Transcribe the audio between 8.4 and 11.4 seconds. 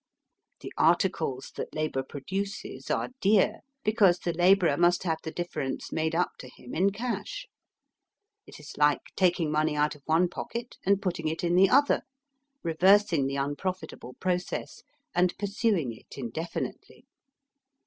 It is like taking money out of one pocket and putting